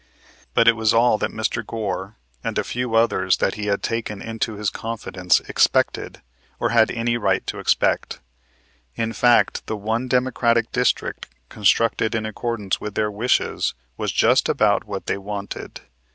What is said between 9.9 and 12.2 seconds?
Democratic district, constructed